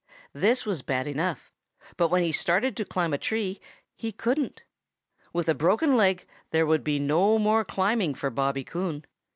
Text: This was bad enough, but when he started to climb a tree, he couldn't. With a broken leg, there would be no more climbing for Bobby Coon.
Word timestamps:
This 0.33 0.65
was 0.65 0.81
bad 0.81 1.05
enough, 1.05 1.51
but 1.95 2.07
when 2.07 2.23
he 2.23 2.31
started 2.31 2.75
to 2.75 2.85
climb 2.85 3.13
a 3.13 3.19
tree, 3.19 3.61
he 3.95 4.11
couldn't. 4.11 4.63
With 5.31 5.47
a 5.47 5.53
broken 5.53 5.95
leg, 5.95 6.25
there 6.49 6.65
would 6.65 6.83
be 6.83 6.97
no 6.97 7.37
more 7.37 7.63
climbing 7.63 8.15
for 8.15 8.31
Bobby 8.31 8.63
Coon. 8.63 9.05